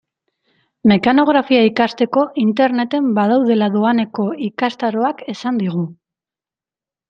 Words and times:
Mekanografia 0.91 1.59
ikasteko 1.67 2.23
Interneten 2.45 3.13
badaudela 3.19 3.69
doaneko 3.77 4.29
ikastaroak 4.51 5.25
esan 5.39 5.65
digu. 5.65 5.89